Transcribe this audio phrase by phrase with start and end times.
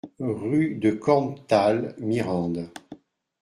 [0.19, 2.71] Rue de Korntal, Mirande